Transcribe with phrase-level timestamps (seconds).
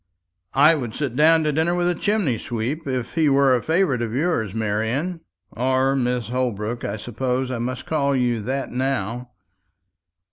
[0.55, 4.01] "I would sit down to dinner with a chimney sweep, if he were a favourite
[4.01, 6.29] of yours, Marian or Mrs.
[6.29, 9.29] Holbrook; I suppose I must call you that now."